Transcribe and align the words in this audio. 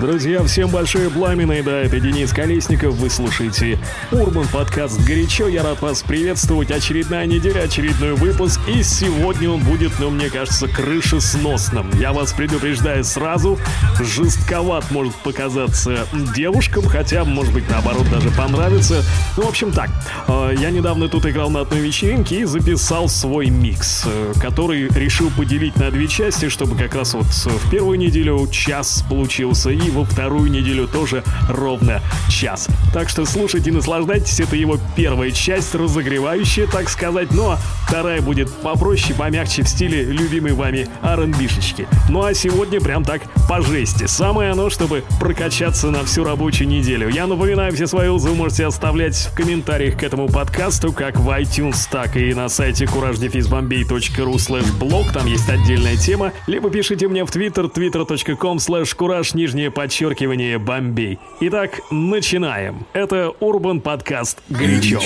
Друзья, 0.00 0.44
всем 0.44 0.70
большое 0.70 1.10
пламя, 1.10 1.58
и 1.58 1.62
да, 1.62 1.80
это 1.80 1.98
Денис 1.98 2.32
Колесников, 2.32 2.94
вы 2.94 3.10
слушаете 3.10 3.80
Урбан 4.12 4.46
подкаст 4.46 5.00
«Горячо», 5.04 5.48
я 5.48 5.64
рад 5.64 5.82
вас 5.82 6.02
приветствовать, 6.02 6.70
очередная 6.70 7.26
неделя, 7.26 7.62
очередной 7.62 8.12
выпуск, 8.14 8.60
и 8.68 8.84
сегодня 8.84 9.50
он 9.50 9.64
будет, 9.64 9.90
ну, 9.98 10.10
мне 10.10 10.30
кажется, 10.30 10.68
крышесносным. 10.68 11.90
Я 11.98 12.12
вас 12.12 12.32
предупреждаю 12.32 13.02
сразу, 13.02 13.58
жестковат 13.98 14.88
может 14.92 15.16
показаться 15.16 16.06
девушкам, 16.36 16.84
хотя, 16.84 17.24
может 17.24 17.52
быть, 17.52 17.68
наоборот, 17.68 18.08
даже 18.08 18.30
понравится. 18.30 19.02
Ну, 19.36 19.42
в 19.42 19.48
общем, 19.48 19.72
так, 19.72 19.90
э, 20.28 20.54
я 20.60 20.70
недавно 20.70 21.08
тут 21.08 21.26
играл 21.26 21.50
на 21.50 21.62
одной 21.62 21.80
вечеринке 21.80 22.42
и 22.42 22.44
записал 22.44 23.08
свой 23.08 23.50
микс, 23.50 24.04
э, 24.06 24.32
который 24.40 24.86
решил 24.90 25.30
поделить 25.36 25.74
на 25.74 25.90
две 25.90 26.06
части, 26.06 26.48
чтобы 26.48 26.76
как 26.76 26.94
раз 26.94 27.14
вот 27.14 27.26
в 27.26 27.70
первую 27.70 27.98
неделю 27.98 28.46
час 28.52 29.04
получился. 29.08 29.70
И 29.70 29.87
во 29.90 30.04
вторую 30.04 30.50
неделю 30.50 30.86
тоже 30.86 31.22
ровно 31.48 32.00
час. 32.28 32.68
Так 32.92 33.08
что 33.08 33.24
слушайте, 33.24 33.72
наслаждайтесь, 33.72 34.40
это 34.40 34.56
его 34.56 34.78
первая 34.96 35.30
часть, 35.30 35.74
разогревающая, 35.74 36.66
так 36.66 36.88
сказать, 36.88 37.30
но 37.32 37.58
вторая 37.86 38.20
будет 38.20 38.50
попроще, 38.50 39.14
помягче 39.14 39.62
в 39.62 39.68
стиле 39.68 40.04
любимой 40.04 40.52
вами 40.52 40.88
R&B-шечки. 41.02 41.86
Ну 42.08 42.22
а 42.22 42.34
сегодня 42.34 42.80
прям 42.80 43.04
так 43.04 43.22
по 43.48 43.60
жести. 43.62 44.06
Самое 44.06 44.50
оно, 44.50 44.70
чтобы 44.70 45.04
прокачаться 45.20 45.90
на 45.90 46.04
всю 46.04 46.24
рабочую 46.24 46.68
неделю. 46.68 47.08
Я 47.08 47.26
напоминаю, 47.26 47.72
все 47.72 47.86
свои 47.86 48.08
отзывы 48.08 48.34
можете 48.34 48.66
оставлять 48.66 49.16
в 49.16 49.34
комментариях 49.34 49.98
к 49.98 50.02
этому 50.02 50.28
подкасту, 50.28 50.92
как 50.92 51.18
в 51.18 51.28
iTunes, 51.28 51.88
так 51.90 52.16
и 52.16 52.34
на 52.34 52.48
сайте 52.48 52.84
couragedefizbombay.ru 52.84 54.34
slash 54.34 54.78
blog, 54.78 55.12
там 55.12 55.26
есть 55.26 55.48
отдельная 55.48 55.96
тема, 55.96 56.32
либо 56.46 56.70
пишите 56.70 57.08
мне 57.08 57.24
в 57.24 57.30
Twitter, 57.30 57.72
twitter.com 57.72 58.58
slash 58.58 58.96
courage, 58.96 59.36
нижнее 59.36 59.70
подчеркивание 59.78 60.58
Бомбей. 60.58 61.20
Итак, 61.38 61.78
начинаем. 61.92 62.84
Это 62.94 63.30
Урбан 63.38 63.80
подкаст 63.80 64.40
«Горячо». 64.48 64.98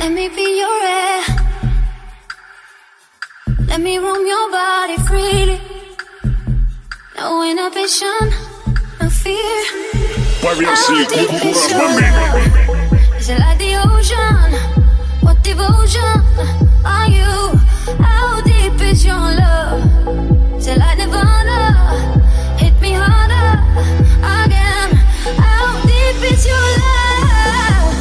Let 0.00 0.10
me 0.10 0.28
be 0.34 0.58
your 0.58 0.82
air. 0.82 1.22
Let 3.68 3.78
me 3.78 4.00
roam 4.00 4.26
your 4.26 4.50
body 4.50 4.96
freely. 5.06 5.60
No 7.16 7.44
inhibition, 7.44 8.32
no 9.00 9.08
fear. 9.08 9.62
По 10.42 10.54
версии 10.58 11.04
How 11.04 11.08
deep 11.08 11.30
is 11.30 11.40
Кураж 11.40 11.70
your 11.70 11.78
Бомбей. 11.78 12.10
love? 12.10 13.20
Is 13.20 13.28
it 13.28 13.38
like 13.38 13.58
the 13.60 13.76
ocean? 13.92 14.58
What 15.22 15.40
devotion 15.44 16.20
are 16.84 17.08
you? 17.08 17.60
How 18.02 18.40
deep 18.42 18.80
is 18.90 19.04
your 19.04 19.14
love? 19.14 20.33
It 20.56 20.78
like 20.78 20.96
Nirvana? 20.98 21.58
Hit 22.56 22.74
me 22.80 22.92
harder 22.94 23.48
again. 24.42 24.90
How 25.36 25.82
deep 25.84 26.20
is 26.32 26.46
your 26.46 26.66
love? 26.82 27.94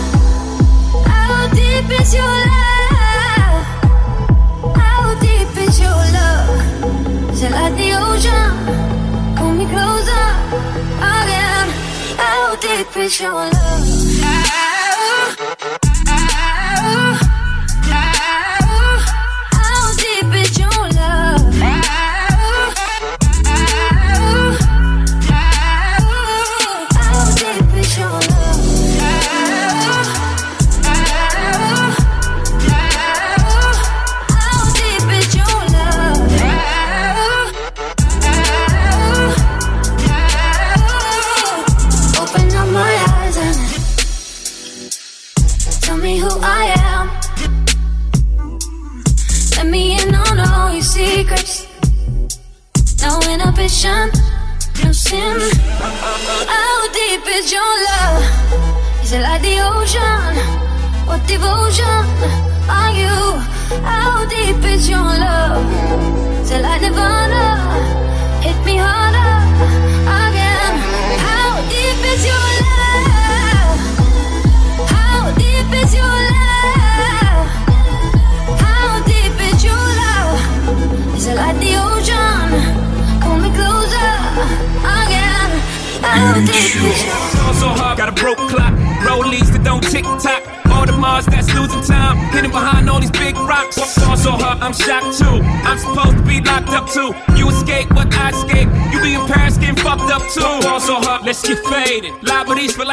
How 1.05 1.47
deep 1.53 1.89
is 1.99 2.13
your 2.13 2.35
love? 2.51 3.65
How 4.75 5.13
deep 5.19 5.57
is 5.57 5.79
your 5.79 6.01
love? 6.15 7.43
It 7.43 7.51
like 7.51 7.75
the 7.75 7.89
ocean? 7.99 8.51
Pull 9.35 9.51
me 9.59 9.65
closer 9.65 10.25
again. 11.15 11.67
How 12.17 12.55
deep 12.55 12.95
is 12.95 13.19
your 13.19 13.33
love? 13.33 13.82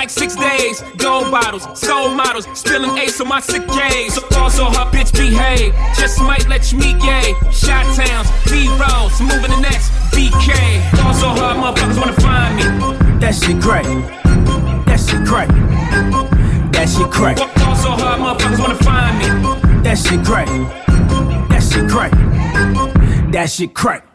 Like 0.00 0.08
six 0.08 0.34
days. 0.34 0.80
Gold 0.96 1.30
bottles, 1.30 1.64
soul 1.78 2.08
models. 2.08 2.46
Spilling 2.58 2.96
ace 2.96 3.20
on 3.20 3.28
my 3.28 3.40
sick 3.40 3.66
days. 3.68 4.14
So 4.14 4.22
fall 4.32 4.48
so 4.48 4.64
hard, 4.64 4.94
bitch, 4.94 5.12
behave. 5.12 5.74
Just 5.94 6.22
might 6.22 6.48
let 6.48 6.72
you 6.72 6.78
meet 6.78 6.98
gay. 7.00 7.34
Shot 7.52 7.84
towns, 7.94 8.28
B 8.48 8.66
rolls, 8.80 9.20
moving 9.20 9.52
the 9.52 9.60
next 9.60 9.90
BK. 10.16 10.50
Fall 10.96 11.12
so 11.12 11.28
hard, 11.28 11.56
motherfuckers 11.60 11.98
wanna 12.00 12.20
find 12.26 12.56
me. 12.56 12.64
That 13.20 13.34
shit 13.34 13.60
crack. 13.60 13.84
That 14.86 14.98
shit 15.06 15.22
crack. 15.28 15.48
That 16.72 16.88
shit 16.88 17.10
crack. 17.10 17.36
Fall 17.36 17.76
so 17.76 17.90
hard, 17.90 18.20
motherfuckers 18.24 18.58
wanna 18.58 18.82
find 18.88 19.14
me. 19.20 19.82
That 19.82 19.98
shit 19.98 20.24
crack. 20.24 20.48
That 21.50 21.62
shit 21.62 21.90
crack. 21.90 22.12
That 23.32 23.50
shit 23.50 23.74
crack. 23.74 24.09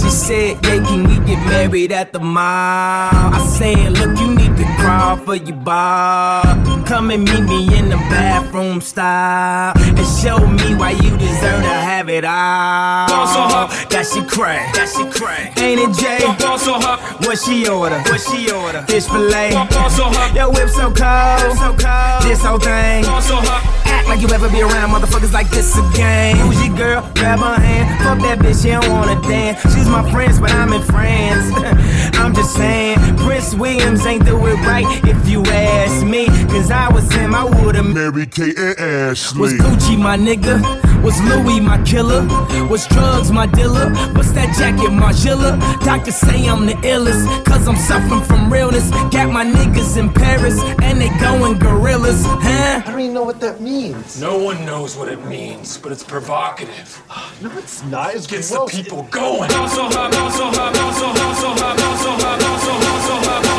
She 0.00 0.08
said, 0.08 0.64
yeah, 0.64 0.84
can 0.86 1.06
we 1.08 1.16
get 1.26 1.44
married 1.46 1.92
at 1.92 2.12
the 2.12 2.20
mall? 2.20 2.40
I 2.42 3.46
said, 3.58 3.92
look, 3.92 4.18
you 4.18 4.34
need 4.34 4.56
to 4.56 4.64
crawl 4.78 5.16
for 5.16 5.34
your 5.36 5.56
bar. 5.56 6.42
Come 6.86 7.10
and 7.10 7.24
meet 7.24 7.42
me 7.44 7.78
in 7.78 7.88
the 7.88 7.96
bathroom 8.10 8.80
style. 8.80 9.72
And 9.76 10.06
show 10.20 10.38
me 10.46 10.74
why 10.74 10.90
you 10.92 11.10
deserve 11.18 11.62
to 11.62 11.76
have 11.90 12.08
it 12.08 12.24
all. 12.24 13.08
Fall 13.08 13.26
so 13.26 13.42
hard. 13.42 13.70
That 13.90 14.06
shit 14.06 14.26
crack. 14.28 14.74
That 14.74 14.88
crack. 15.14 15.58
Ain't 15.60 15.80
it, 15.80 15.92
Jay? 15.96 16.18
Fall 16.42 16.58
so 16.58 16.74
hard, 16.74 17.00
What 17.26 17.38
she 17.38 17.68
order? 17.68 17.98
What 18.10 18.20
she 18.20 18.50
order? 18.50 18.82
Fish 18.88 19.06
fillet. 19.06 19.52
fall 19.52 19.90
so 19.90 20.04
hard, 20.10 20.34
Yo, 20.34 20.48
whip 20.50 20.68
so 20.68 20.90
cold. 20.90 21.58
So 21.58 21.70
cold. 21.76 22.22
This 22.26 22.42
whole 22.42 22.58
thing. 22.58 23.04
so 23.04 23.36
hard. 23.38 23.62
Act 23.86 24.08
like 24.08 24.20
you 24.20 24.28
ever 24.34 24.48
be 24.48 24.62
around 24.62 24.90
motherfuckers 24.90 25.32
like 25.32 25.48
this 25.50 25.76
again. 25.76 26.36
Who's 26.38 26.58
your 26.66 26.74
girl? 26.76 27.00
Grab 27.14 27.38
her 27.38 27.54
hand. 27.60 27.86
Fuck 28.02 28.18
that 28.26 28.38
bitch, 28.38 28.62
she 28.62 28.70
don't 28.70 28.88
wanna 28.90 29.20
dance. 29.28 29.60
She's 29.74 29.86
my 29.90 30.08
friends, 30.10 30.38
but 30.40 30.50
I'm 30.52 30.72
in 30.72 30.82
France. 30.82 31.52
I'm 32.18 32.34
just 32.34 32.54
saying, 32.54 32.98
Prince 33.18 33.54
Williams 33.54 34.06
ain't 34.06 34.24
do 34.24 34.36
it 34.46 34.54
right 34.66 34.86
if 35.04 35.28
you 35.28 35.42
ask 35.44 36.06
me. 36.06 36.26
Cause 36.48 36.70
I 36.70 36.92
was 36.92 37.10
him, 37.12 37.34
I 37.34 37.44
would've 37.44 37.86
Mary 37.86 38.26
Kate 38.26 38.58
and 38.58 38.78
Ashley. 38.78 39.40
was 39.40 39.52
Gucci, 39.54 39.98
my 39.98 40.16
nigga. 40.16 40.60
Was 41.02 41.18
Louis 41.22 41.60
my 41.60 41.82
killer? 41.84 42.26
Was 42.68 42.86
drugs 42.88 43.32
my 43.32 43.46
dealer? 43.46 43.88
What's 44.14 44.32
that 44.32 44.54
jacket, 44.58 44.90
my 44.90 45.12
Margiela? 45.12 45.58
Doctors 45.82 46.16
say 46.16 46.46
I'm 46.46 46.66
the 46.66 46.74
illest, 46.74 47.44
cause 47.46 47.66
I'm 47.66 47.76
suffering 47.76 48.22
from 48.22 48.52
realness. 48.52 48.90
Got 49.10 49.32
my 49.32 49.44
niggas 49.46 49.96
in 49.96 50.12
Paris, 50.12 50.60
and 50.82 51.00
they 51.00 51.08
going 51.18 51.58
gorillas, 51.58 52.22
huh? 52.26 52.82
I 52.84 52.90
don't 52.90 53.00
even 53.00 53.14
know 53.14 53.22
what 53.22 53.40
that 53.40 53.62
means. 53.62 54.20
No 54.20 54.36
one 54.38 54.62
knows 54.66 54.94
what 54.94 55.08
it 55.08 55.24
means, 55.24 55.78
but 55.78 55.90
it's 55.90 56.04
provocative. 56.04 57.02
No, 57.42 57.50
it's 57.56 57.82
not. 57.84 58.14
It 58.14 58.28
gets 58.28 58.50
gross. 58.50 58.70
the 58.70 58.82
people 58.82 59.04
going. 59.04 59.48
Also 59.70 59.84
hot, 59.84 60.12
also 60.16 60.46
hot, 60.46 60.76
also 60.76 61.06
hot, 61.06 61.38
also 61.38 61.48
hot, 61.54 61.80
also 61.80 62.10
hot, 62.10 62.42
also 62.42 63.49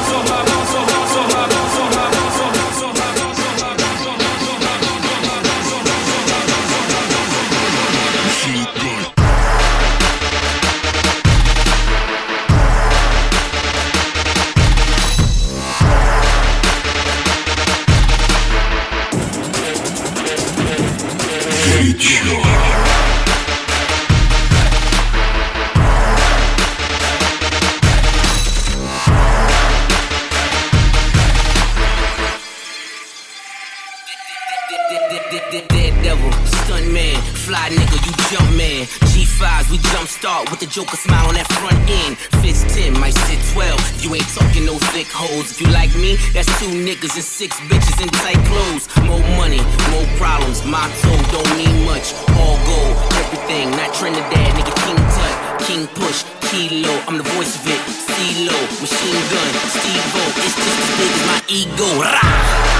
the 40.61 40.69
Joker 40.69 40.95
smile 40.95 41.25
on 41.25 41.33
that 41.33 41.49
front 41.57 41.81
end. 41.89 42.13
Fist 42.45 42.69
10, 42.77 42.93
might 43.01 43.17
sit 43.25 43.41
12. 43.57 43.73
If 43.97 44.05
you 44.05 44.13
ain't 44.13 44.29
talking 44.29 44.63
no 44.69 44.77
thick 44.93 45.09
hoes. 45.09 45.49
If 45.49 45.59
you 45.59 45.67
like 45.73 45.89
me, 45.97 46.21
that's 46.37 46.47
two 46.61 46.69
niggas 46.69 47.17
and 47.17 47.25
six 47.25 47.57
bitches 47.65 47.97
in 47.97 48.07
tight 48.21 48.37
clothes. 48.45 48.85
More 49.09 49.25
money, 49.41 49.57
more 49.89 50.05
problems. 50.21 50.61
My 50.61 50.85
toe 51.01 51.17
don't 51.33 51.51
mean 51.57 51.81
much. 51.83 52.13
All 52.37 52.61
gold, 52.69 52.93
everything. 53.25 53.73
Not 53.73 53.89
Trinidad, 53.97 54.53
nigga. 54.53 54.73
King 54.85 55.01
Tut, 55.17 55.35
King 55.65 55.83
Push, 55.97 56.21
Kilo. 56.53 56.93
I'm 57.09 57.17
the 57.17 57.25
voice 57.33 57.57
of 57.57 57.65
it. 57.65 57.81
CeeLo, 57.89 58.57
machine 58.77 59.21
gun, 59.33 59.51
Steve-O. 59.73 60.21
It's 60.45 60.55
just 60.61 60.77
as 60.77 60.91
big 61.01 61.09
as 61.09 61.23
my 61.25 61.39
ego. 61.49 61.89
Rah! 62.05 62.70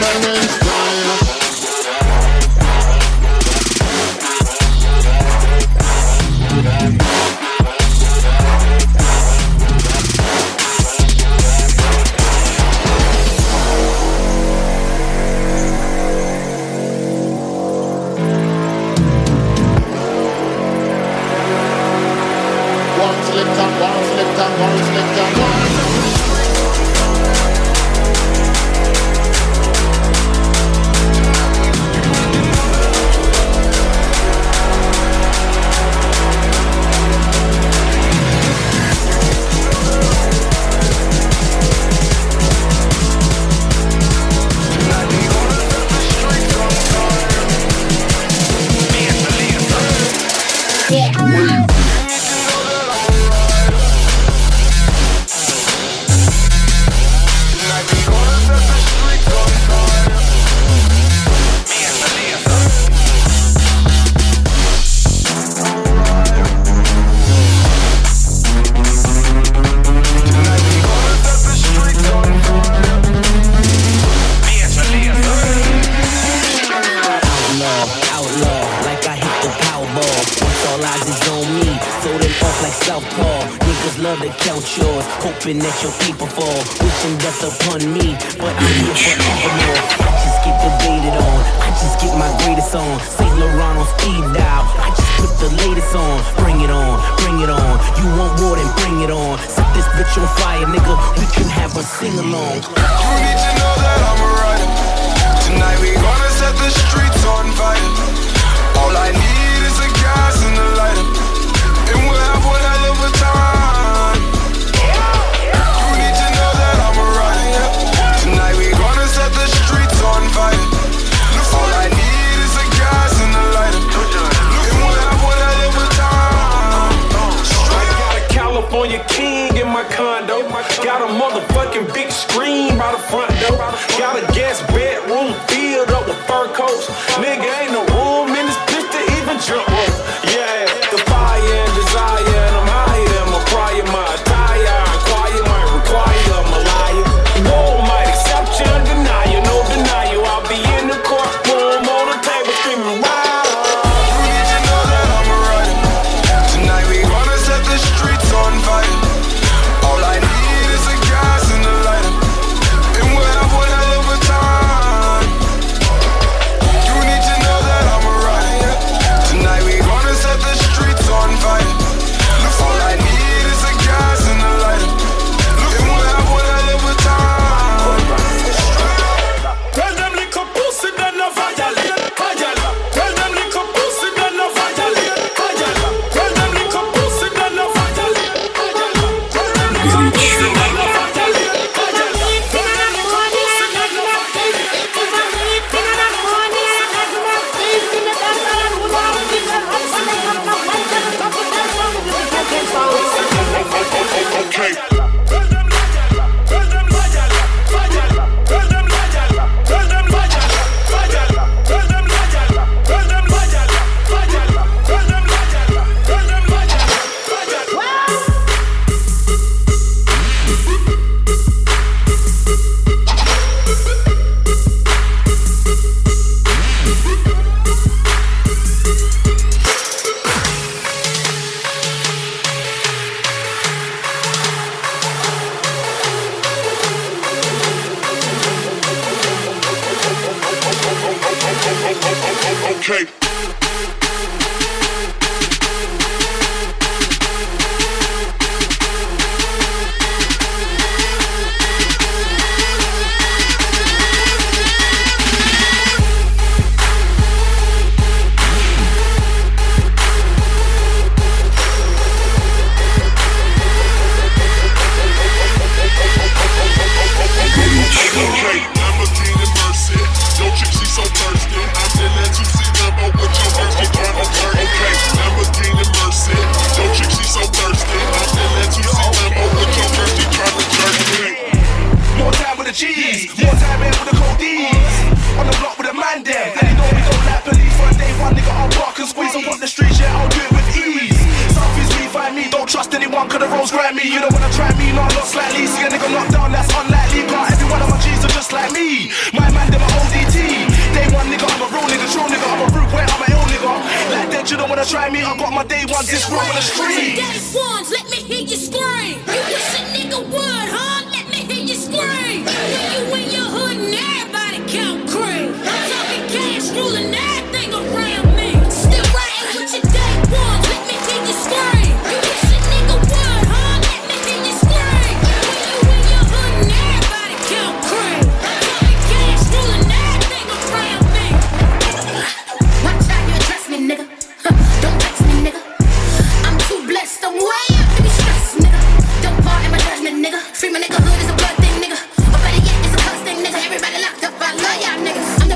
my 0.00 0.20
name 0.20 0.49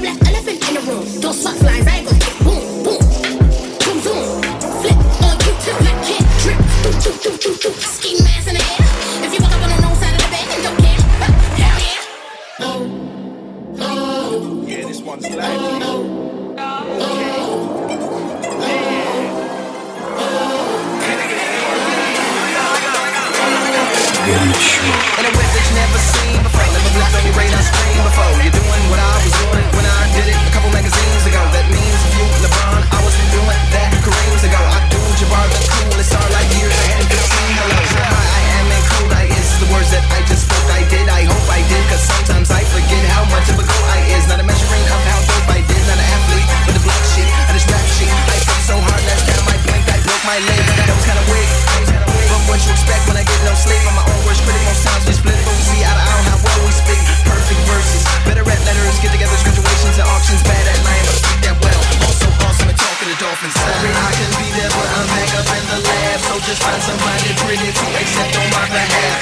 elephant 0.02 0.68
in 0.68 0.74
the 0.74 0.80
room. 0.80 1.04
Don't 1.20 1.34
suck 1.34 1.54
flies, 1.56 1.86
I 1.86 2.02
boom, 2.42 2.82
boom. 2.82 2.98
Ah, 3.00 3.82
zoom, 3.84 3.98
zoom. 4.02 4.42
Flip 4.82 4.98
on 5.22 5.38
Ski 7.94 8.10
mask 8.22 8.48
in 8.48 8.54
the 8.54 8.60
air. 8.60 8.84
If 9.24 9.30
you 9.34 9.40
up 9.44 9.52
on 9.54 9.70
the 9.70 9.76
wrong 9.82 9.94
side 9.96 10.14
of 10.14 10.20
the 10.20 10.28
bed 10.34 10.46
don't 10.64 10.78
care. 10.82 11.00
Hell 11.60 11.74
yeah. 11.80 13.04
Yeah, 14.66 14.86
this 14.88 15.00
one's 15.02 15.30
live. 15.30 16.04
Never 25.74 25.98
seen 25.98 26.38
before. 26.42 26.70
Living 26.72 26.96
life 27.00 27.14
on 27.18 27.22
your 27.26 27.34
radar 27.34 27.62
screen 27.62 27.98
before. 28.04 28.30
You're 28.42 28.52
doing 28.52 28.84
you 52.64 52.73
expect 52.73 53.04
when 53.09 53.16
I 53.21 53.25
get 53.25 53.40
no 53.44 53.52
sleep? 53.52 53.80
I'm 53.85 53.92
my 53.92 54.04
own 54.09 54.21
worst 54.25 54.40
critic, 54.44 54.62
most 54.64 54.83
times 54.88 55.04
we 55.04 55.12
split, 55.12 55.37
but 55.44 55.52
we 55.52 55.64
see 55.68 55.85
eye 55.85 55.92
to 55.92 56.00
eye 56.00 56.16
on 56.16 56.25
how 56.33 56.38
well 56.40 56.61
we 56.64 56.73
speak. 56.73 57.04
Perfect 57.28 57.61
verses, 57.68 58.02
better 58.25 58.44
at 58.44 58.61
letters, 58.64 58.97
get 59.04 59.12
together, 59.12 59.37
graduations 59.44 59.97
and 60.00 60.09
auctions, 60.09 60.40
bad 60.49 60.64
at 60.64 60.78
lying, 60.80 61.04
but 61.04 61.16
speak 61.21 61.40
that 61.44 61.56
well. 61.61 61.83
Also 62.09 62.28
awesome 62.40 62.68
at 62.73 62.78
talking 62.80 63.09
to 63.12 63.16
dolphins. 63.21 63.52
Sorry, 63.52 63.92
I 63.92 64.09
can't 64.16 64.35
be 64.40 64.49
there, 64.56 64.73
but 64.73 64.88
I'm 64.97 65.06
back 65.12 65.30
up 65.37 65.49
in 65.52 65.64
the 65.68 65.80
lab, 65.85 66.18
so 66.25 66.35
just 66.49 66.61
find 66.64 66.80
somebody 66.80 67.30
pretty 67.44 67.68
to 67.68 67.87
accept 68.00 68.33
on 68.33 68.49
my 68.49 68.64
behalf. 68.73 69.18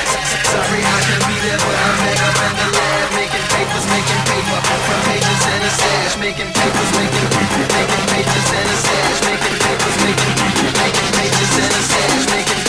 Sorry, 0.47 0.81
I 0.87 0.99
can't 1.03 1.25
be 1.27 1.37
there, 1.43 1.59
but 1.59 1.77
I'm 1.83 1.97
back 1.99 2.21
up 2.23 2.39
in 2.47 2.53
the 2.63 2.69
lab, 2.79 3.07
making 3.19 3.47
papers, 3.51 3.87
making 3.91 4.23
paper 4.23 4.59
from 4.87 5.01
pages 5.11 5.41
and 5.51 5.63
a 5.67 5.71
stash, 5.73 6.15
making 6.23 6.51
papers, 6.55 6.91
making 6.95 7.27
paper, 7.27 7.59
making 7.75 8.05
pages 8.07 8.47
and 8.55 8.69
a 8.71 8.77
stash, 8.87 9.19
making 9.27 9.57
papers, 9.67 9.97
making 10.07 10.33
making 10.79 11.11
pages 11.19 11.51
and 11.59 11.73
a 11.75 11.83
stash, 11.83 12.25
making 12.31 12.62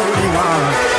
only 0.00 0.28
one 0.34 0.89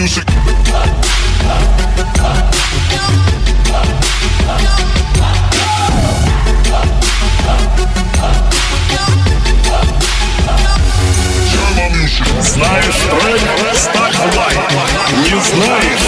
music. 0.00 0.24
Знаешь 12.40 12.94
трек? 12.94 13.40
Ставь 13.74 14.18
лайк. 14.36 14.58
Не 15.22 15.40
знаешь? 15.40 16.06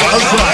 Сазай. 0.00 0.53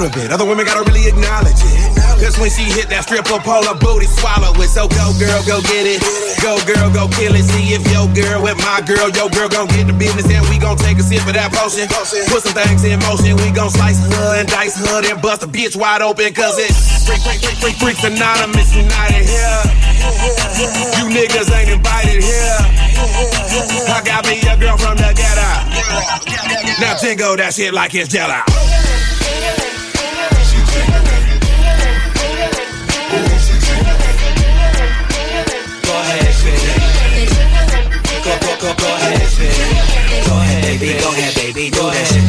Of 0.00 0.16
it. 0.16 0.32
Other 0.32 0.48
women 0.48 0.64
gotta 0.64 0.88
really 0.88 1.04
acknowledge 1.04 1.60
it. 1.60 1.92
Cause 2.16 2.40
when 2.40 2.48
she 2.48 2.64
hit 2.64 2.88
that 2.88 3.04
stripper 3.04 3.36
pole, 3.44 3.60
her 3.68 3.76
booty 3.76 4.08
swallow 4.08 4.56
it. 4.56 4.70
So 4.72 4.88
go 4.88 5.12
girl, 5.20 5.42
go 5.44 5.60
get 5.68 5.84
it. 5.84 6.00
Go 6.40 6.56
girl, 6.64 6.88
go 6.88 7.12
kill 7.12 7.36
it. 7.36 7.44
See 7.44 7.76
if 7.76 7.84
your 7.92 8.08
girl 8.16 8.40
with 8.40 8.56
my 8.64 8.80
girl, 8.88 9.12
your 9.12 9.28
girl 9.28 9.52
gon' 9.52 9.68
get 9.68 9.84
the 9.84 9.92
business 9.92 10.24
and 10.32 10.40
we 10.48 10.56
gon' 10.56 10.80
take 10.80 10.96
a 10.96 11.04
sip 11.04 11.20
of 11.28 11.36
that 11.36 11.52
potion. 11.52 11.84
Put 12.32 12.40
some 12.40 12.56
things 12.56 12.88
in 12.88 12.96
motion, 13.04 13.36
we 13.36 13.52
gon' 13.52 13.68
slice 13.68 14.00
her 14.00 14.40
and 14.40 14.48
dice 14.48 14.80
her 14.80 15.04
and 15.04 15.20
bust 15.20 15.44
a 15.44 15.48
bitch 15.50 15.76
wide 15.76 16.00
open. 16.00 16.32
Cause 16.32 16.56
it's 16.56 17.04
freak, 17.04 17.20
freak, 17.20 17.44
freak, 17.44 17.58
freak, 17.60 17.76
freaks 17.76 18.04
anonymous 18.08 18.72
united 18.72 19.28
here. 19.28 19.60
You 20.96 21.12
niggas 21.12 21.52
ain't 21.52 21.68
invited 21.68 22.24
here. 22.24 22.60
I 23.92 24.00
got 24.06 24.24
me 24.24 24.40
a 24.40 24.56
girl 24.56 24.78
from 24.80 24.96
the 24.96 25.12
ghetto. 25.12 25.50
Now 26.80 26.96
jingle 26.96 27.36
that 27.36 27.52
shit 27.52 27.74
like 27.74 27.94
it's 27.94 28.08
jello. 28.08 28.40
Baby, 40.82 40.98
go 40.98 41.10
ahead, 41.10 41.34
baby, 41.34 41.70
do 41.70 41.82
that 41.86 42.06
shit. 42.06 42.26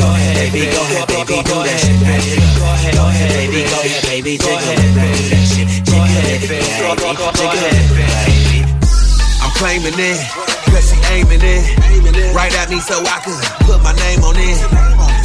Go 0.00 0.06
ahead, 0.08 0.52
baby, 0.52 0.66
go 0.70 0.80
ahead, 0.80 1.06
baby, 1.08 1.36
do 1.44 1.56
that 1.60 1.78
shit. 1.80 1.96
Go 2.00 2.64
ahead, 2.64 2.94
go 2.94 3.04
ahead, 3.08 3.30
baby, 3.36 3.60
go 3.68 3.78
ahead, 3.80 4.02
baby, 4.08 4.32
jiggle 4.38 4.56
it, 4.56 4.92
baby, 4.96 5.28
that 5.28 5.44
shit. 5.44 5.68
Jiggle 5.84 6.26
it, 6.30 6.40
baby, 6.48 6.64
jiggle 6.70 7.28
it, 7.68 7.88
baby. 7.92 8.64
I'm 9.44 9.52
claiming 9.56 9.96
it, 9.96 10.20
cause 10.72 10.88
she 10.88 10.96
aiming 11.12 11.42
it. 11.42 11.64
Right 12.34 12.54
at 12.56 12.70
me 12.70 12.80
so 12.80 12.96
I 13.04 13.20
could 13.24 13.40
put 13.66 13.82
my 13.82 13.92
name 14.08 14.24
on 14.24 14.36
it. 14.38 14.56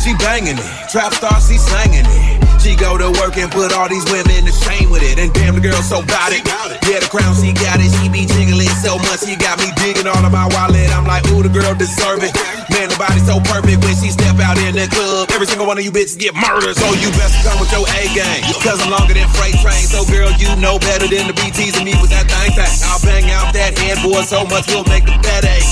She 0.02 0.14
banging 0.20 0.58
it, 0.58 0.90
trap 0.90 1.14
star, 1.14 1.40
she 1.40 1.58
slanging 1.58 2.06
it. 2.06 2.35
She 2.66 2.74
go 2.74 2.98
to 2.98 3.14
work 3.22 3.38
and 3.38 3.46
put 3.54 3.78
all 3.78 3.86
these 3.86 4.10
women 4.10 4.42
to 4.42 4.54
shame 4.66 4.90
with 4.90 5.06
it. 5.06 5.22
And 5.22 5.30
damn, 5.38 5.54
the 5.54 5.62
girl 5.62 5.78
so 5.86 6.02
got 6.02 6.34
it. 6.34 6.42
Yeah, 6.90 6.98
the 6.98 7.06
crown, 7.14 7.38
she 7.38 7.54
got 7.54 7.78
it. 7.78 7.94
She 8.02 8.10
be 8.10 8.26
jiggling 8.26 8.74
so 8.82 8.98
much, 9.06 9.22
she 9.22 9.38
got 9.38 9.62
me 9.62 9.70
digging 9.78 10.10
all 10.10 10.18
of 10.18 10.34
my 10.34 10.50
wallet. 10.50 10.90
I'm 10.90 11.06
like, 11.06 11.30
ooh, 11.30 11.46
the 11.46 11.54
girl 11.54 11.78
deserve 11.78 12.26
it. 12.26 12.34
Man, 12.74 12.90
the 12.90 12.98
body 12.98 13.22
so 13.22 13.38
perfect 13.46 13.86
when 13.86 13.94
she 14.02 14.10
step 14.10 14.42
out 14.42 14.58
in 14.58 14.74
the 14.74 14.90
club. 14.90 15.30
Every 15.30 15.46
single 15.46 15.70
one 15.70 15.78
of 15.78 15.86
you 15.86 15.94
bitches 15.94 16.18
get 16.18 16.34
murdered. 16.34 16.74
So 16.74 16.90
you 16.98 17.14
best 17.14 17.38
come 17.46 17.62
with 17.62 17.70
your 17.70 17.86
A 17.86 18.02
game. 18.18 18.42
Cause 18.66 18.82
I'm 18.82 18.90
longer 18.90 19.14
than 19.14 19.30
freight 19.38 19.62
train. 19.62 19.86
So 19.86 20.02
girl, 20.10 20.34
you 20.42 20.50
know 20.58 20.82
better 20.82 21.06
than 21.06 21.30
to 21.30 21.38
be 21.38 21.54
teasing 21.54 21.86
me 21.86 21.94
with 22.02 22.10
that 22.18 22.26
thing 22.26 22.50
thing. 22.50 22.74
I'll 22.90 22.98
bang 23.06 23.30
out 23.30 23.54
that 23.54 23.78
headboard 23.78 24.26
so 24.26 24.42
much 24.50 24.66
we'll 24.74 24.90
make 24.90 25.06
the 25.06 25.14
bed 25.22 25.46
ache. 25.46 25.70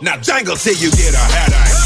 Now 0.00 0.16
jangle 0.24 0.56
till 0.56 0.72
you 0.72 0.88
get 0.96 1.12
a 1.12 1.20
headache. 1.36 1.85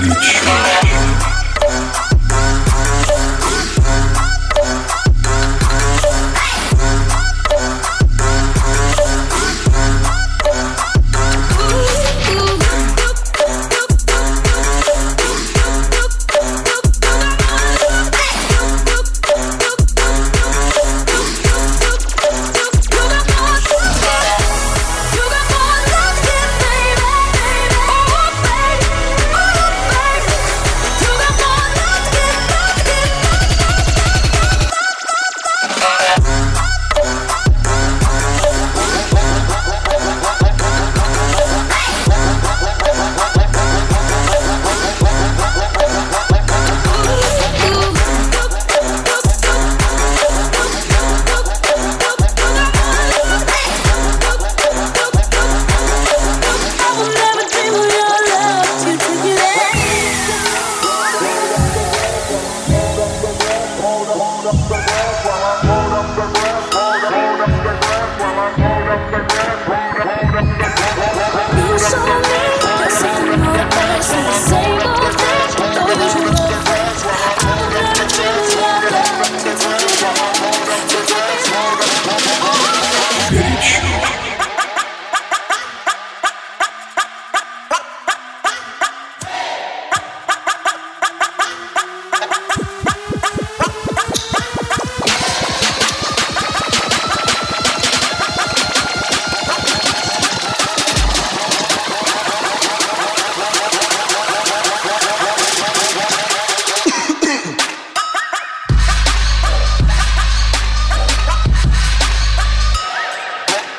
горячо. 0.00 0.59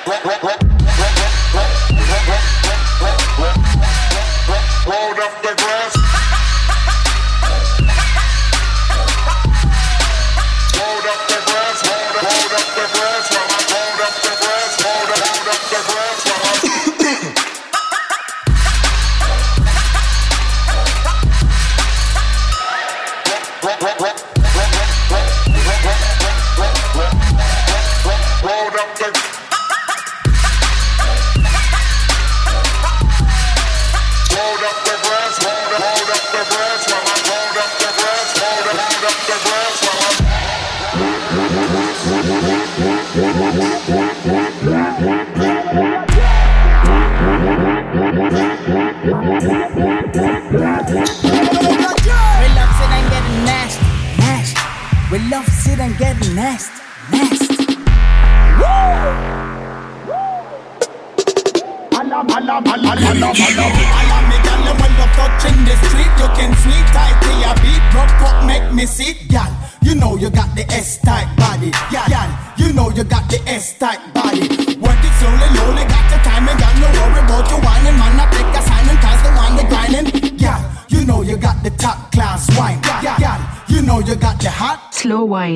rock, 0.07 0.25
rock, 0.25 0.43
rock. 0.43 0.70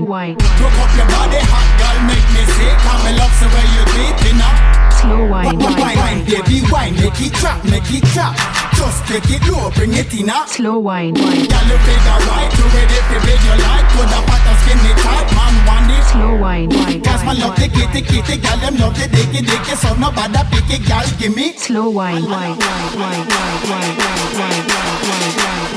Wine, 0.01 0.35
wine. 0.35 0.35
Broke 0.59 0.79
up 0.79 0.91
your 0.95 1.07
body, 1.07 1.39
hot 1.47 1.67
girl, 1.79 1.97
make 2.09 2.27
me 2.35 2.43
sick. 2.55 2.75
How 2.83 2.99
me 3.03 3.11
love 3.15 3.31
the 3.39 3.47
way 3.53 3.65
you 3.75 3.83
deep 3.95 4.19
enough. 4.33 4.59
Slow 4.99 5.23
wine, 5.29 5.59
wine, 5.59 5.79
wine, 5.79 5.97
wine, 5.97 6.21
baby, 6.25 6.59
wine, 6.71 6.95
make 6.95 7.19
it 7.21 7.33
drop, 7.39 7.63
make 7.63 7.87
it 7.93 8.03
drop. 8.11 8.35
Just 8.75 9.05
take 9.07 9.29
it 9.29 9.43
low, 9.47 9.71
bring 9.71 9.93
it 9.93 10.11
in 10.13 10.29
up. 10.29 10.49
Slow 10.49 10.79
wine, 10.79 11.13
wine. 11.13 11.47
Girl, 11.47 11.65
you 11.69 11.79
figure 11.85 12.19
right, 12.27 12.51
you 12.51 12.65
ready 12.75 12.99
for 13.07 13.19
big 13.23 13.39
you 13.39 13.55
like. 13.63 13.85
Put 13.95 14.11
a 14.11 14.19
fat 14.27 14.43
and 14.49 14.57
skinny 14.65 14.93
tight, 14.99 15.29
man, 15.31 15.55
want 15.63 15.91
it. 15.93 16.03
Slow 16.11 16.33
wine, 16.41 16.69
wine. 16.69 17.01
Cause 17.01 17.23
my 17.23 17.33
love 17.33 17.55
the 17.55 17.67
kitty, 17.69 18.01
kitty, 18.01 18.35
girl, 18.41 18.57
them 18.59 18.75
love 18.75 18.95
the 18.97 19.07
dicky, 19.07 19.45
dicky. 19.45 19.75
So 19.79 19.95
nobody 19.95 20.41
pick 20.51 20.69
it, 20.75 20.83
girl, 20.89 21.05
give 21.19 21.35
me. 21.35 21.53
Slow 21.55 21.89
wine, 21.89 22.25
wine, 22.25 22.57
wine, 22.59 22.91
wine, 22.99 23.23
wine, 23.69 23.95
wine, 23.95 23.95
wine, 24.35 24.63
wine, 24.65 25.23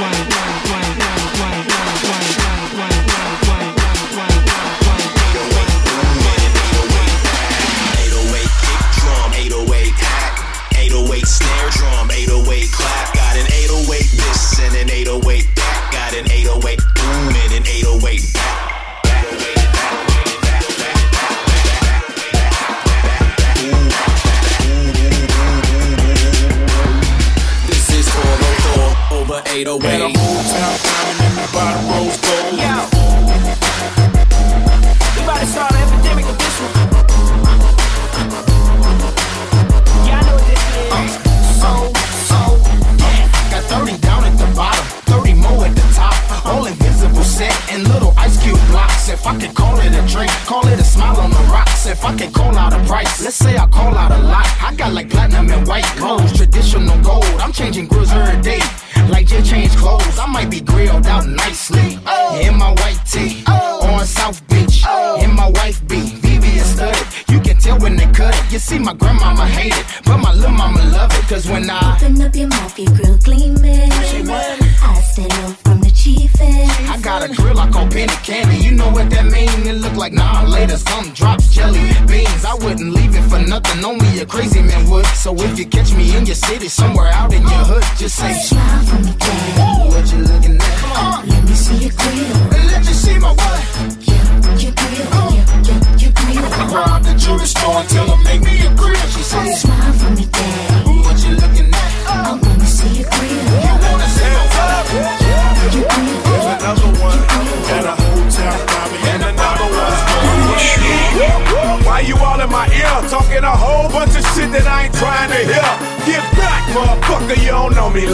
wine, 0.01 0.27
wine, 0.27 0.27
wine, 0.71 1.67
wine. 1.69 1.88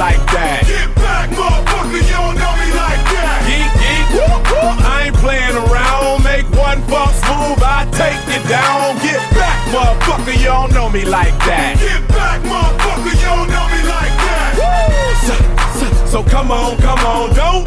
like 0.04 0.26
that. 0.36 0.60
Get 0.68 0.92
back, 1.00 1.32
motherfucker, 1.32 2.02
you 2.04 2.16
don't 2.20 2.36
know 2.36 2.54
me 2.60 2.68
like 2.76 3.04
that. 3.16 3.40
Geek, 3.48 3.72
geek, 3.80 4.06
whoop, 4.12 4.42
whoop. 4.52 4.76
I 4.84 5.08
ain't 5.08 5.16
playing 5.24 5.56
around. 5.56 6.20
Make 6.20 6.44
one 6.52 6.80
false 6.92 7.16
move, 7.24 7.60
I 7.64 7.88
take 7.96 8.20
you 8.28 8.40
down. 8.44 9.00
Get 9.00 9.22
back, 9.32 9.56
motherfucker, 9.72 10.36
you 10.36 10.52
don't 10.52 10.72
know 10.76 10.88
me 10.92 11.08
like 11.08 11.32
that. 11.48 11.80
Get 11.80 12.04
back, 12.12 12.44
motherfucker, 12.44 13.16
you 13.16 13.28
don't 13.32 13.48
know 13.48 13.66
me 13.72 13.80
like 13.88 14.14
that. 14.28 14.52
So, 15.24 15.34
so, 15.80 15.86
so 16.12 16.18
come 16.28 16.50
on, 16.50 16.76
come 16.84 17.00
on, 17.00 17.32
don't 17.32 17.64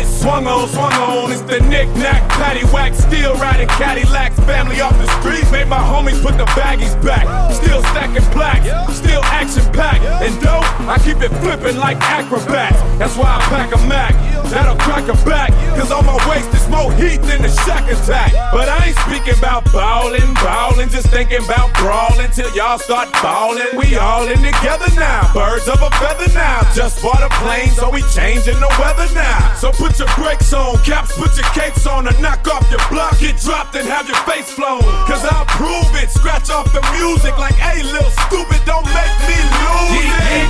get 0.00 0.08
swung 0.08 0.46
on, 0.46 0.68
swung 0.68 0.92
on. 0.92 1.32
It's 1.32 1.42
the 1.42 1.60
knick-knack, 1.60 2.22
paddywhack, 2.32 2.94
still 2.94 3.34
riding 3.36 3.68
Cadillacs. 3.68 4.38
Family 4.40 4.80
off 4.80 4.96
the 4.98 5.06
streets, 5.20 5.50
made 5.52 5.68
my 5.68 5.78
homies 5.78 6.20
put 6.22 6.36
the 6.38 6.46
baggies 6.56 6.94
back. 7.04 7.26
Still 7.52 7.82
stacking 7.92 8.24
black, 8.32 8.62
still 8.92 9.22
action-packed. 9.24 10.04
And 10.24 10.34
dope, 10.40 10.64
I 10.88 10.98
keep 11.04 11.20
it 11.20 11.32
flipping 11.40 11.76
like 11.76 11.98
acrobats. 12.00 12.80
That's 12.98 13.16
why 13.16 13.36
I 13.36 13.40
pack 13.48 13.74
a 13.74 13.80
Mac, 13.86 14.14
that'll 14.50 14.76
crack 14.76 15.08
a 15.08 15.16
back. 15.24 15.50
Cause 15.76 15.90
on 15.90 16.04
my 16.04 16.16
waist 16.28 16.50
there's 16.52 16.68
more 16.68 16.92
heat 16.94 17.22
than 17.22 17.44
a 17.44 17.52
Shaq 17.64 17.84
attack. 17.88 18.32
But 18.52 18.68
I 18.68 18.88
ain't 18.88 18.98
speaking 19.06 19.38
about 19.38 19.64
ballin', 19.72 20.34
ballin', 20.34 20.88
just 20.88 21.08
thinking 21.08 21.42
about 21.44 21.72
brawling 21.74 22.30
till 22.32 22.50
y'all 22.54 22.78
start 22.78 23.12
ballin'. 23.24 23.76
We 23.76 23.96
all 23.96 24.26
in 24.26 24.38
together 24.38 24.90
now, 24.96 25.32
birds 25.32 25.68
of 25.68 25.80
a 25.82 25.90
feather 25.96 26.30
now. 26.34 26.60
Just 26.74 27.02
bought 27.02 27.22
a 27.22 27.30
plane, 27.40 27.70
so 27.70 27.90
we 27.90 28.02
changing 28.12 28.58
the 28.60 28.70
weather 28.78 29.08
now. 29.14 29.54
So 29.56 29.72
put 29.72 29.89
your 29.98 30.08
brakes 30.14 30.52
on, 30.52 30.76
caps, 30.84 31.16
put 31.16 31.36
your 31.36 31.48
capes 31.56 31.86
on, 31.86 32.06
and 32.06 32.16
knock 32.20 32.46
off 32.46 32.68
your 32.70 32.82
block. 32.90 33.18
Get 33.18 33.40
dropped 33.40 33.74
and 33.76 33.86
have 33.88 34.06
your 34.06 34.20
face 34.28 34.50
flown. 34.50 34.82
Cause 35.08 35.24
I'll 35.24 35.46
prove 35.46 35.90
it. 35.96 36.10
Scratch 36.10 36.50
off 36.50 36.70
the 36.72 36.82
music 36.94 37.36
like, 37.38 37.54
hey, 37.54 37.82
little 37.82 38.10
stupid, 38.28 38.60
don't 38.66 38.86
make 38.92 39.16
me 39.26 39.38
lose 39.40 40.14
it. 40.36 40.48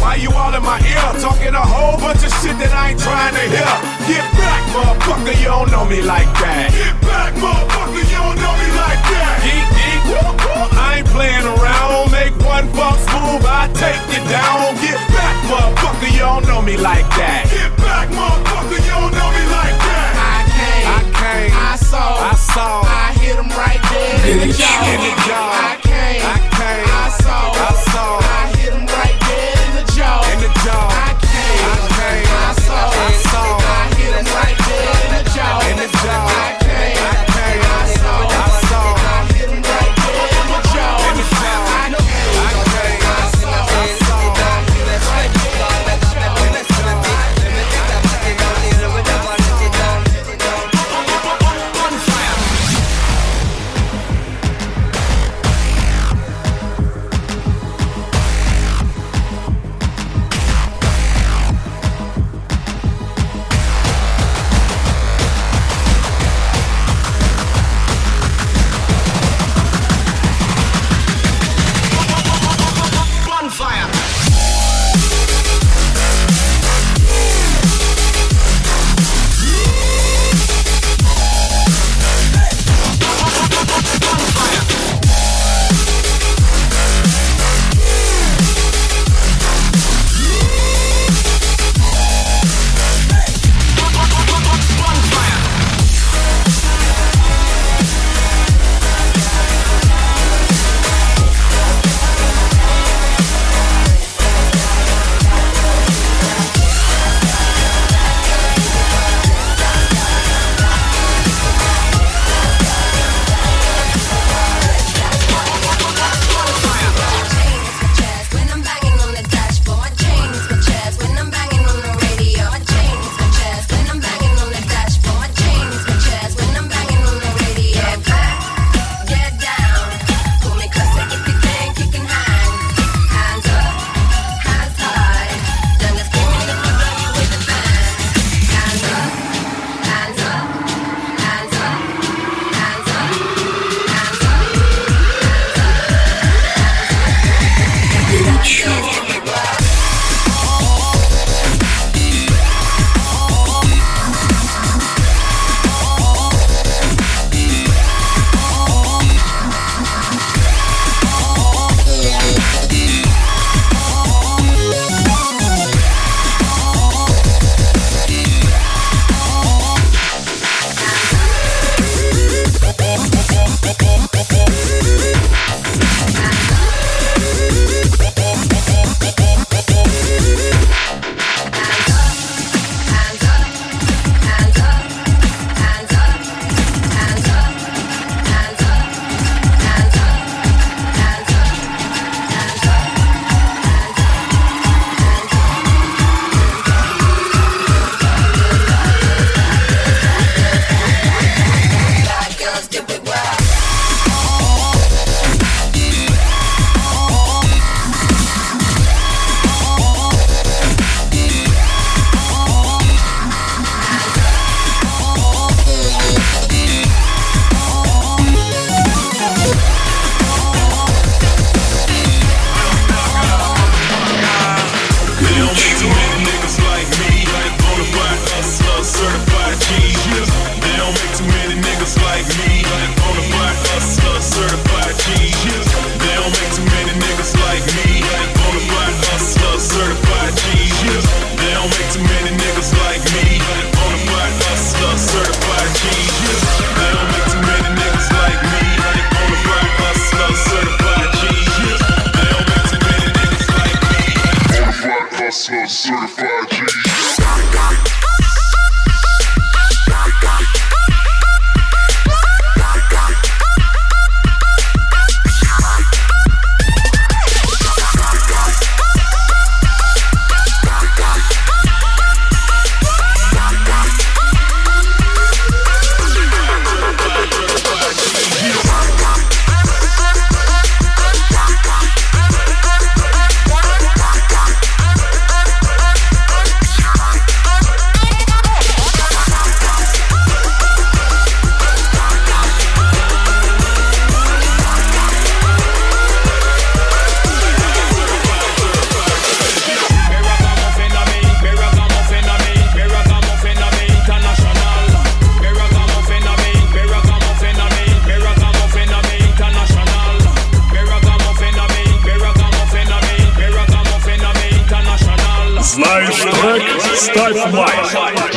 Why 0.00 0.16
you 0.16 0.30
all 0.32 0.54
in 0.54 0.62
my 0.62 0.80
ear? 0.82 1.20
Talking 1.20 1.54
a 1.54 1.60
whole 1.60 1.98
bunch 1.98 2.24
of 2.24 2.32
shit 2.40 2.56
that 2.58 2.72
I 2.72 2.90
ain't 2.90 3.00
trying 3.00 3.34
to 3.34 3.44
hear. 3.46 3.72
Get 4.08 4.24
back, 4.40 4.62
motherfucker, 4.72 5.36
you 5.38 5.50
don't 5.52 5.70
know 5.70 5.84
me 5.84 6.02
like 6.02 6.30
that. 6.40 6.72
Get 6.72 6.96
back, 7.04 7.34
motherfucker, 7.36 8.02
you 8.02 8.18
don't 8.18 8.38
know 8.40 8.54
me 8.56 8.68
like 8.74 9.02
that. 9.12 9.36
Geek, 9.44 9.66
geek, 9.76 9.85
I 10.14 10.98
ain't 10.98 11.08
playing 11.08 11.46
around. 11.46 12.10
Make 12.12 12.34
one 12.44 12.68
false 12.74 13.04
move, 13.12 13.44
I 13.44 13.68
take 13.74 14.00
you 14.12 14.22
down. 14.30 14.74
Get 14.80 14.98
back, 15.10 15.34
motherfucker, 15.50 16.10
you 16.12 16.20
don't 16.20 16.46
know 16.46 16.62
me 16.62 16.76
like 16.76 17.06
that. 17.18 17.48
Get 17.50 17.74
back, 17.78 18.08
motherfucker, 18.10 18.78
you 18.78 18.94
don't 18.94 19.12
know 19.12 19.30
me 19.34 19.44
like 19.50 19.76
that. 19.76 20.12
I 20.16 20.38
came, 20.54 20.86
I 20.86 21.00
came, 21.18 21.52
I 21.54 21.76
saw, 21.76 22.08
I 22.22 22.34
saw, 22.34 22.82
I 22.86 23.12
hit 23.18 23.36
him 23.36 23.50
right 23.56 23.82
there 23.90 24.16
in 24.30 24.48
the 24.48 24.54
jaw. 24.54 24.92
In 24.92 25.00
the 25.02 25.14
jaw. 25.26 25.50
I 25.52 25.74
came, 25.82 26.22
I 26.22 26.38
came, 26.54 26.86
I 26.86 27.08
saw, 27.22 27.50
I 27.50 27.72
saw, 27.74 27.85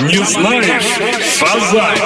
не 0.10 0.26
знаешь, 0.26 0.84
фазай. 1.38 1.97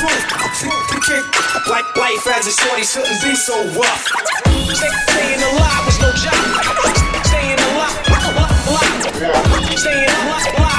truth. 0.00 0.24
The 0.88 0.98
kick, 1.04 1.24
like 1.68 1.84
life 1.96 2.26
as 2.26 2.46
a 2.46 2.52
shorty 2.52 2.84
shouldn't 2.84 3.22
be 3.22 3.34
so 3.34 3.56
rough. 3.76 4.04
Stay, 4.72 4.88
staying 5.08 5.42
alive 5.52 5.84
was 5.84 6.00
no 6.00 6.10
job. 6.12 6.34
Staying 7.26 7.58
alive, 7.58 7.96
alive, 8.08 8.68
alive. 8.68 9.78
Staying 9.78 10.08
alive. 10.08 10.69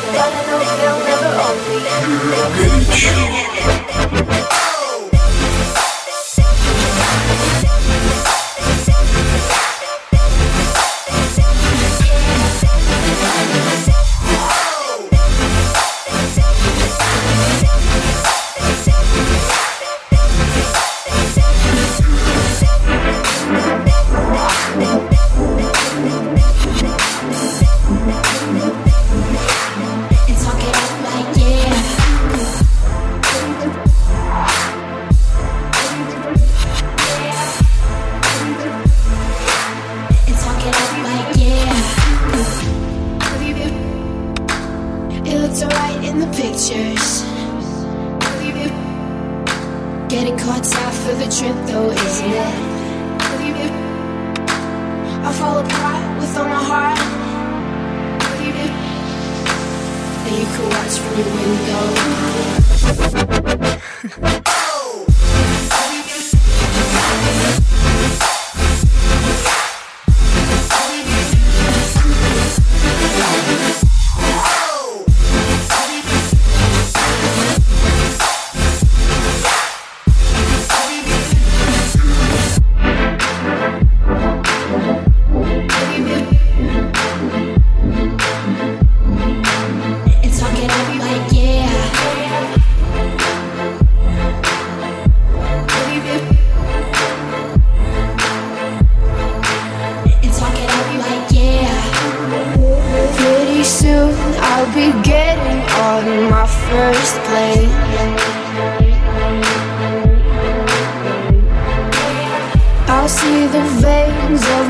But 0.00 0.38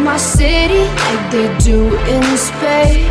my 0.09 0.17
city 0.17 0.85
like 1.05 1.25
they 1.31 1.49
do 1.61 1.79
in 2.15 2.25
space. 2.49 3.05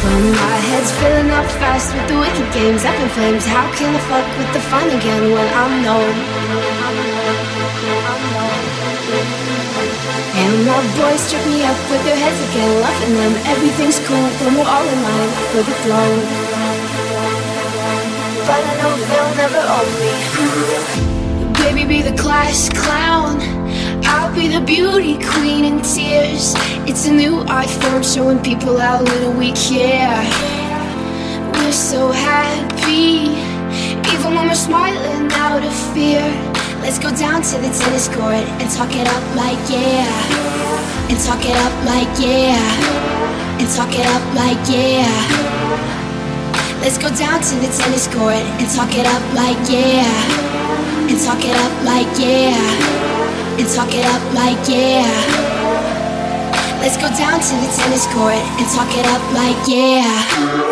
But 0.00 0.20
my 0.40 0.56
head's 0.68 0.92
filling 1.00 1.30
up 1.38 1.44
fast 1.60 1.92
with 1.92 2.06
the 2.08 2.16
wicked 2.16 2.48
games 2.56 2.82
up 2.88 2.96
in 2.96 3.08
flames. 3.16 3.44
How 3.44 3.66
can 3.76 3.92
I 3.92 4.00
fuck 4.08 4.26
with 4.40 4.50
the 4.56 4.62
fun 4.72 4.88
again 4.98 5.22
when 5.36 5.48
I'm 5.60 5.74
known? 5.84 6.14
And 10.40 10.54
my 10.64 10.80
boys 10.96 11.22
trip 11.28 11.44
me 11.52 11.60
up 11.70 11.80
with 11.92 12.02
their 12.08 12.16
heads 12.24 12.40
again, 12.48 12.72
loving 12.86 13.14
them. 13.20 13.34
Everything's 13.52 14.00
cool 14.08 14.28
when 14.40 14.52
we're 14.56 14.70
all 14.74 14.86
in 14.94 15.00
line 15.08 15.32
for 15.52 15.62
the 15.68 15.76
throne. 15.84 16.20
But 18.48 18.62
I 18.70 18.74
know 18.80 18.92
they'll 19.10 19.34
never 19.44 19.62
own 19.76 19.90
me. 20.00 21.06
Baby, 21.60 21.84
be 21.84 22.02
the 22.02 22.16
class 22.16 22.68
clown. 22.70 23.38
I'll 24.04 24.34
be 24.34 24.48
the 24.48 24.60
beauty 24.60 25.18
queen 25.22 25.64
in 25.64 25.82
tears. 25.82 26.54
It's 26.88 27.06
a 27.06 27.12
new 27.12 27.44
art 27.48 27.68
form 27.68 28.02
showing 28.02 28.40
people 28.42 28.78
how 28.78 29.02
little 29.02 29.32
we 29.32 29.52
care. 29.52 30.24
We're 31.52 31.72
so 31.72 32.10
happy, 32.10 33.36
even 34.12 34.34
when 34.34 34.48
we're 34.48 34.54
smiling 34.54 35.30
out 35.32 35.62
of 35.62 35.74
fear. 35.92 36.24
Let's 36.80 36.98
go 36.98 37.14
down 37.14 37.42
to 37.42 37.56
the 37.58 37.70
tennis 37.78 38.08
court 38.08 38.46
and 38.58 38.70
talk 38.70 38.96
it 38.96 39.06
up 39.06 39.24
like 39.36 39.60
yeah. 39.68 40.08
And 41.10 41.18
talk 41.20 41.44
it 41.44 41.56
up 41.56 41.74
like 41.84 42.08
yeah. 42.18 42.56
And 43.60 43.68
talk 43.76 43.92
it 43.92 44.06
up 44.16 44.24
like 44.34 44.58
yeah. 44.66 45.12
Let's 46.80 46.96
go 46.96 47.14
down 47.14 47.42
to 47.42 47.54
the 47.56 47.70
tennis 47.76 48.06
court 48.08 48.44
and 48.58 48.66
talk 48.74 48.96
it 48.96 49.06
up 49.06 49.22
like 49.34 49.60
yeah. 49.70 50.49
And 51.10 51.18
talk 51.18 51.44
it 51.44 51.56
up 51.56 51.84
like 51.84 52.06
yeah. 52.20 52.54
And 53.58 53.68
talk 53.74 53.92
it 53.92 54.06
up 54.06 54.32
like 54.32 54.68
yeah. 54.68 55.39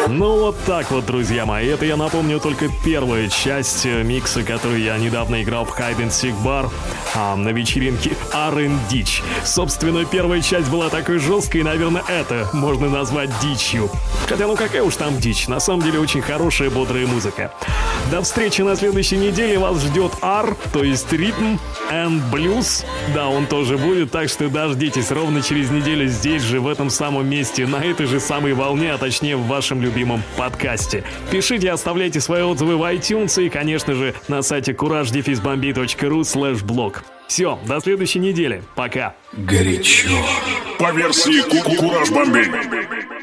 Ну 0.09 0.39
вот 0.39 0.57
так 0.65 0.91
вот, 0.91 1.05
друзья 1.05 1.45
мои. 1.45 1.67
Это 1.67 1.85
я 1.85 1.99
напомню 1.99 2.41
только 2.41 2.71
первая 2.83 3.29
часть 3.29 3.85
э, 3.85 4.03
микса, 4.03 4.43
который 4.43 4.81
я 4.81 4.97
недавно 4.97 5.43
играл 5.43 5.67
в 5.67 5.79
Hide 5.79 5.99
and 5.99 6.09
Seek 6.09 6.35
Bar 6.43 6.71
а, 7.15 7.37
на 7.37 7.51
вечеринке 7.51 8.13
R&D. 8.33 9.05
Собственно, 9.45 10.07
первая 10.07 10.41
часть 10.41 10.71
была 10.71 10.89
такой 10.89 11.19
жесткой, 11.19 11.63
наверное, 11.63 12.03
это 12.09 12.49
можно 12.55 12.89
назвать 12.89 13.29
дичью. 13.43 13.91
Хотя, 14.27 14.47
ну 14.47 14.57
какая 14.57 14.83
уж 14.83 14.97
там 14.97 15.19
дичь. 15.19 15.47
На 15.47 15.61
самом 15.61 15.83
деле, 15.83 16.01
очень 16.01 16.23
хорошая, 16.23 16.71
бодрая 16.71 17.07
музыка. 17.07 17.53
До 18.11 18.23
встречи 18.23 18.63
на 18.63 18.77
следующей 18.77 19.19
неделе. 19.19 19.59
Вас 19.59 19.79
ждет 19.83 20.13
R, 20.23 20.57
то 20.73 20.83
есть 20.83 21.13
ритм 21.13 21.59
and 21.91 22.23
blues. 22.31 22.87
Да, 23.15 23.29
он 23.29 23.47
тоже 23.47 23.77
будет, 23.77 24.11
так 24.11 24.31
что 24.31 24.49
дождитесь 24.49 25.11
ровно 25.11 25.43
через 25.43 25.71
неделю 25.71 25.98
здесь 26.07 26.43
же, 26.43 26.61
в 26.61 26.69
этом 26.69 26.91
самом 26.91 27.29
месте, 27.29 27.67
на 27.67 27.85
этой 27.85 28.07
же 28.07 28.21
самой 28.21 28.55
волне, 28.55 28.93
а 28.93 28.99
точнее 28.99 29.37
в 29.37 29.47
вашем 29.47 29.83
любимом 29.83 30.23
подкасте. 30.37 31.05
Пишите, 31.31 31.71
оставляйте 31.71 32.21
свои 32.21 32.43
отзывы 32.43 32.77
в 32.77 32.83
iTunes 32.83 33.45
и, 33.45 33.49
конечно 33.49 33.95
же, 33.95 34.15
на 34.29 34.43
сайте 34.43 34.73
courage-bombay.ru 34.73 36.21
slash 36.21 36.65
blog. 36.65 36.99
Все, 37.29 37.59
до 37.67 37.81
следующей 37.81 38.21
недели. 38.21 38.63
Пока. 38.75 39.15
Горячо. 39.33 40.09
По 40.79 40.93
версии 40.93 41.43
Кукураж 41.43 42.11
Бомбей. 42.11 43.18